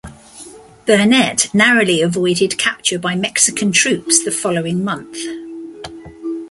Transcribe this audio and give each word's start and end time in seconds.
Burnet 0.87 1.53
narrowly 1.53 2.01
avoided 2.01 2.57
capture 2.57 2.97
by 2.97 3.13
Mexican 3.13 3.71
troops 3.71 4.25
the 4.25 4.31
following 4.31 4.83
month. 4.83 5.15